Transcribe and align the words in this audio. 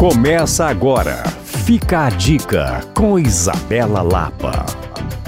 Começa 0.00 0.64
agora. 0.64 1.22
Fica 1.44 2.06
a 2.06 2.08
dica 2.08 2.80
com 2.94 3.18
Isabela 3.18 4.00
Lapa. 4.00 4.64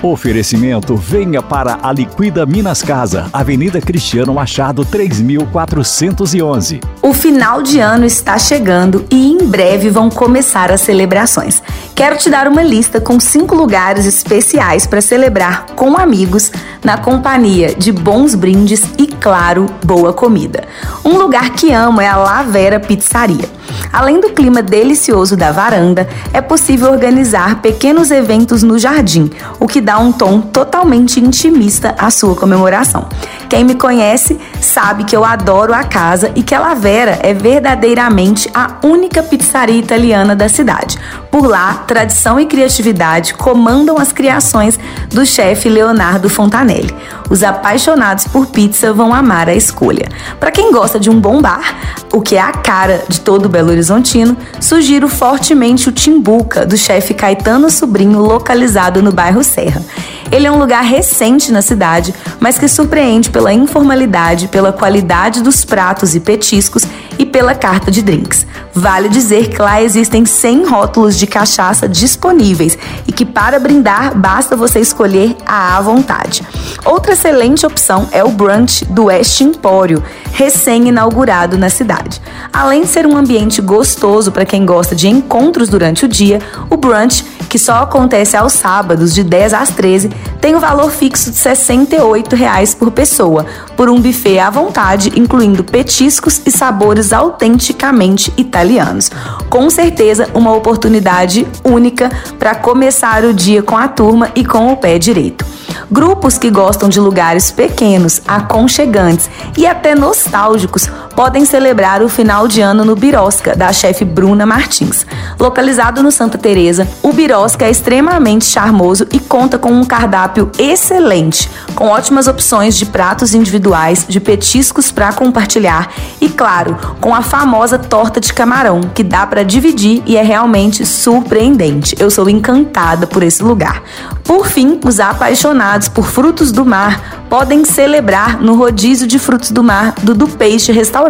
Oferecimento 0.03 0.97
venha 0.97 1.43
para 1.43 1.79
a 1.83 1.93
Liquida 1.93 2.47
Minas 2.47 2.81
Casa, 2.83 3.29
Avenida 3.35 3.83
Cristiano 3.83 4.33
Machado 4.33 4.83
3411. 4.83 6.81
O 7.03 7.13
final 7.13 7.63
de 7.63 7.81
ano 7.81 8.07
está 8.07 8.39
chegando 8.39 9.05
e 9.11 9.31
em 9.31 9.47
breve 9.47 9.91
vão 9.91 10.09
começar 10.09 10.73
as 10.73 10.81
celebrações. 10.81 11.63
Quero 11.95 12.17
te 12.17 12.31
dar 12.31 12.49
uma 12.49 12.63
lista 12.63 12.99
com 12.99 13.21
cinco 13.21 13.55
lugares 13.55 14.07
especiais 14.07 14.87
para 14.87 15.03
celebrar 15.03 15.67
com 15.77 15.99
amigos, 15.99 16.51
na 16.83 16.97
companhia 16.97 17.75
de 17.75 17.93
bons 17.93 18.35
brindes 18.35 18.83
e, 18.99 19.12
claro, 19.23 19.67
boa 19.85 20.13
comida. 20.13 20.65
Um 21.05 21.17
lugar 21.17 21.51
que 21.51 21.73
amo 21.73 22.01
é 22.01 22.09
a 22.09 22.17
Lavera 22.17 22.81
Pizzaria. 22.81 23.49
Além 23.93 24.21
do 24.21 24.31
clima 24.31 24.61
delicioso 24.61 25.37
da 25.37 25.53
varanda, 25.53 26.09
é 26.33 26.41
possível 26.41 26.91
organizar 26.91 27.61
pequenos 27.63 28.11
eventos 28.11 28.65
no 28.65 28.79
jardim, 28.79 29.31
o 29.61 29.69
que 29.69 29.81
dá 29.81 29.99
um 29.99 30.11
tom 30.11 30.41
totalmente 30.41 31.21
intimista 31.21 31.95
à 31.97 32.11
sua 32.11 32.35
comemoração. 32.35 33.09
Quem 33.49 33.65
me 33.65 33.77
conhece 33.77 34.41
sabe 34.61 35.05
que 35.05 35.15
eu 35.15 35.25
adoro 35.25 35.73
a 35.73 35.85
casa 35.85 36.33
e 36.35 36.43
que 36.43 36.55
a 36.55 36.61
Lavera 36.61 37.19
é 37.23 37.33
verdadeiramente 37.33 38.51
a 38.53 38.79
única 38.83 39.23
pizzaria 39.23 39.79
italiana 39.79 40.35
da 40.35 40.49
cidade. 40.49 40.99
Por 41.33 41.47
lá, 41.47 41.85
tradição 41.87 42.39
e 42.39 42.45
criatividade 42.45 43.33
comandam 43.33 43.97
as 43.97 44.13
criações 44.13 44.79
do 45.09 45.25
chefe 45.25 45.67
Leonardo 45.71 46.29
Fontanelli. 46.29 46.95
Os 47.31 47.43
apaixonados 47.43 48.29
por 48.29 48.49
pizza 48.49 48.93
vão 48.93 49.15
amar 49.15 49.49
a 49.49 49.55
escolha. 49.55 50.11
Para 50.39 50.51
quem 50.51 50.71
gosta 50.71 51.01
de 51.01 51.09
um 51.09 51.19
bom 51.19 51.41
bar, 51.41 51.75
o 52.13 52.21
que 52.21 52.37
é 52.37 52.41
a 52.41 52.53
cara 52.53 53.05
de 53.09 53.19
todo 53.19 53.49
Belo 53.49 53.71
Horizontino, 53.71 54.37
sugiro 54.61 55.09
fortemente 55.09 55.89
o 55.89 55.93
Timbuca, 55.93 56.67
do 56.67 56.77
chefe 56.77 57.15
Caetano 57.15 57.71
Sobrinho, 57.71 58.21
localizado 58.21 59.03
no 59.03 59.11
bairro 59.11 59.43
Serra. 59.43 59.83
Ele 60.31 60.47
é 60.47 60.53
um 60.53 60.59
lugar 60.59 60.85
recente 60.85 61.51
na 61.51 61.63
cidade, 61.63 62.15
mas 62.41 62.59
que 62.59 62.69
surpreende 62.69 63.31
pela 63.31 63.53
informalidade, 63.53 64.49
pela 64.49 64.73
qualidade 64.73 65.43
dos 65.43 65.65
pratos 65.65 66.15
e 66.15 66.21
petiscos 66.21 66.85
e 67.23 67.27
pela 67.27 67.55
carta 67.55 67.91
de 67.91 68.03
drinks. 68.03 68.47
Vale 68.75 69.09
dizer 69.09 69.49
que 69.49 69.63
lá 69.63 69.81
existem 69.81 70.27
100 70.27 70.67
rótulos 70.67 71.17
de 71.17 71.27
cachaça 71.27 71.89
disponíveis 71.89 72.77
e 73.07 73.13
que 73.13 73.25
para 73.25 73.61
brindar 73.61 74.17
basta 74.17 74.57
você 74.57 74.81
escolher 74.81 75.37
a 75.47 75.77
à 75.77 75.81
vontade. 75.81 76.43
Outra 76.85 77.13
excelente 77.13 77.65
opção 77.65 78.09
é 78.11 78.25
o 78.25 78.31
brunch 78.31 78.85
do 78.87 79.05
West 79.05 79.41
Empório, 79.41 80.03
recém-inaugurado 80.33 81.57
na 81.57 81.71
cidade. 81.71 82.21
Além 82.53 82.83
de 82.83 82.89
ser 82.89 83.07
um 83.07 83.17
ambiente 83.17 83.63
gostoso 83.63 84.33
para 84.33 84.45
quem 84.45 84.67
gosta 84.67 84.95
de 84.97 85.09
encontros 85.09 85.69
durante 85.69 86.05
o 86.05 86.09
dia, 86.09 86.41
o 86.69 86.77
brunch, 86.77 87.25
que 87.49 87.59
só 87.59 87.83
acontece 87.83 88.37
aos 88.37 88.55
sábados 88.55 89.15
de 89.15 89.23
10 89.23 89.55
às 89.55 89.69
13, 89.71 90.11
tem 90.43 90.55
o 90.55 90.59
um 90.59 90.61
valor 90.61 90.91
fixo 90.91 91.31
de 91.31 91.37
68 91.37 92.35
reais 92.35 92.75
por 92.75 92.91
pessoa, 92.91 93.47
por 93.77 93.89
um 93.89 94.01
buffet 94.01 94.41
à 94.41 94.51
vontade, 94.51 95.13
incluindo 95.15 95.63
petiscos 95.63 96.43
e 96.45 96.51
sabores 96.51 97.13
autenticamente 97.13 98.33
italianos. 98.37 99.09
Com 99.49 99.71
certeza, 99.71 100.29
uma 100.35 100.53
oportunidade 100.53 101.47
única 101.63 102.11
para 102.41 102.57
começar 102.57 103.25
o 103.25 103.33
dia 103.33 103.63
com 103.63 103.77
a 103.77 103.87
turma 103.87 104.33
e 104.35 104.45
com 104.45 104.73
o 104.73 104.77
pé 104.77 104.99
direito. 104.99 105.47
Grupos 105.89 106.39
que 106.39 106.51
gostam 106.51 106.89
de 106.89 106.99
lugares 106.99 107.53
pequenos, 107.53 108.21
aconchegantes 108.27 109.31
e 109.57 109.65
até 109.65 109.95
nostálgicos 109.95 110.89
podem 111.15 111.45
celebrar 111.45 112.03
o 112.03 112.09
final 112.09 112.49
de 112.49 112.61
ano 112.61 112.85
no 112.85 112.97
Birosca, 112.97 113.55
da 113.55 113.73
chefe 113.73 114.05
Bruna 114.05 114.47
Martins. 114.47 115.07
Localizado 115.39 116.03
no 116.03 116.11
Santa 116.11 116.39
Teresa, 116.39 116.89
o 117.03 117.13
Birosca 117.13 117.67
é 117.67 117.71
extremamente 117.71 118.45
charmoso 118.45 119.07
e 119.13 119.19
conta 119.19 119.59
com 119.59 119.71
um 119.71 119.85
cardápio 119.85 120.51
excelente, 120.59 121.51
com 121.75 121.89
ótimas 121.89 122.27
opções 122.27 122.77
de 122.77 122.87
pratos 122.87 123.35
individuais, 123.35 124.05
de 124.09 124.21
petiscos 124.21 124.91
para 124.91 125.13
compartilhar 125.13 125.93
e, 126.21 126.29
claro, 126.29 126.77
com 127.01 127.15
a 127.15 127.23
famosa 127.23 127.79
torta 127.79 128.21
de 128.21 128.33
camarão, 128.33 128.81
que 128.81 129.03
dá 129.03 129.27
para 129.27 129.45
dividir 129.45 130.03
e 130.07 130.17
é 130.17 130.23
realmente 130.23 130.85
surpreendente. 130.87 131.95
Eu 131.99 132.11
sou 132.11 132.29
encantada 132.29 133.07
por 133.07 133.23
esse 133.23 133.43
lugar. 133.43 133.83
Por 134.25 134.47
fim, 134.47 134.81
os 134.85 135.01
apaixonados 135.01 135.89
por 135.89 136.07
frutos 136.07 136.53
do 136.53 136.65
mar 136.65 137.23
podem 137.29 137.65
celebrar 137.65 138.41
no 138.41 138.55
rodízio 138.55 139.07
de 139.07 139.19
frutos 139.19 139.51
do 139.51 139.63
mar 139.63 139.95
do 140.03 140.15
Do 140.15 140.29
Peixe 140.29 140.73
Restaurante. 140.73 141.02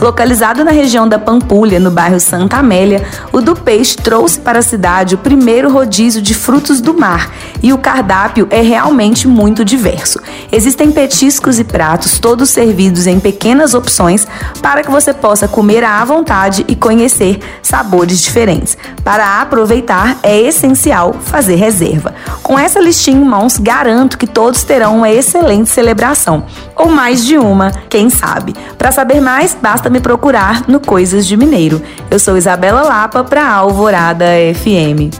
Localizado 0.00 0.64
na 0.64 0.70
região 0.70 1.08
da 1.08 1.18
Pampulha, 1.18 1.78
no 1.78 1.90
bairro 1.90 2.18
Santa 2.18 2.56
Amélia, 2.56 3.04
o 3.32 3.40
Do 3.40 3.54
Peixe 3.54 3.96
trouxe 3.96 4.40
para 4.40 4.60
a 4.60 4.62
cidade 4.62 5.14
o 5.14 5.18
primeiro 5.18 5.70
rodízio 5.70 6.22
de 6.22 6.34
frutos 6.34 6.80
do 6.80 6.94
mar 6.94 7.30
e 7.62 7.72
o 7.72 7.78
cardápio 7.78 8.46
é 8.50 8.60
realmente 8.60 9.28
muito 9.28 9.64
diverso. 9.64 10.20
Existem 10.50 10.90
petiscos 10.90 11.58
e 11.58 11.64
pratos, 11.64 12.18
todos 12.18 12.48
servidos 12.48 13.06
em 13.06 13.20
pequenas 13.20 13.74
opções 13.74 14.26
para 14.62 14.82
que 14.82 14.90
você 14.90 15.12
possa 15.12 15.46
comer 15.46 15.84
à 15.84 16.02
vontade 16.04 16.64
e 16.66 16.74
conhecer 16.74 17.38
sabores 17.62 18.20
diferentes. 18.20 18.76
Para 19.04 19.40
aproveitar, 19.40 20.16
é 20.22 20.38
essencial 20.40 21.12
fazer 21.12 21.56
reserva. 21.56 22.14
Com 22.48 22.58
essa 22.58 22.80
listinha 22.80 23.20
em 23.20 23.24
mãos, 23.26 23.58
garanto 23.58 24.16
que 24.16 24.26
todos 24.26 24.62
terão 24.62 24.96
uma 24.96 25.10
excelente 25.10 25.68
celebração. 25.68 26.46
Ou 26.74 26.88
mais 26.88 27.22
de 27.22 27.36
uma, 27.36 27.70
quem 27.90 28.08
sabe. 28.08 28.54
Para 28.78 28.90
saber 28.90 29.20
mais, 29.20 29.54
basta 29.54 29.90
me 29.90 30.00
procurar 30.00 30.66
no 30.66 30.80
Coisas 30.80 31.26
de 31.26 31.36
Mineiro. 31.36 31.82
Eu 32.10 32.18
sou 32.18 32.38
Isabela 32.38 32.80
Lapa 32.80 33.22
para 33.22 33.46
Alvorada 33.46 34.24
FM. 34.54 35.14